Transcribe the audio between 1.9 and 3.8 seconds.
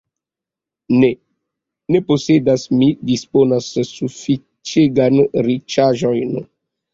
ne posedas, mi disponas